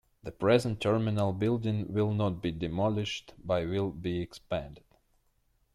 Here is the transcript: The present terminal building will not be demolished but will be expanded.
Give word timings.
The 0.23 0.31
present 0.31 0.81
terminal 0.81 1.31
building 1.31 1.93
will 1.93 2.11
not 2.11 2.41
be 2.41 2.49
demolished 2.49 3.35
but 3.45 3.67
will 3.67 3.91
be 3.91 4.19
expanded. 4.19 4.83